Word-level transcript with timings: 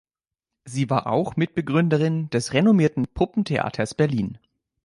Sie 0.65 0.89
war 0.89 1.05
auch 1.05 1.35
Mitbegründerin 1.35 2.31
des 2.31 2.53
renommierten 2.53 3.07
"Puppentheaters 3.07 3.93
Berlin". 3.93 4.39